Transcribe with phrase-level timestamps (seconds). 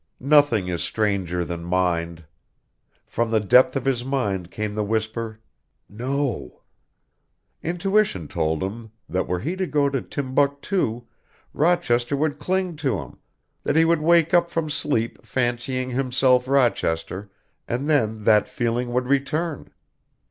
[0.19, 2.25] Nothing is stranger than mind.
[3.05, 5.39] From the depth of his mind came the whisper,
[5.87, 6.63] "No."
[7.61, 11.05] Intuition told him that were he to go to Timbuctoo,
[11.53, 13.19] Rochester would cling to him,
[13.61, 17.29] that he would wake up from sleep fancying himself Rochester
[17.67, 19.69] and then that feeling would return.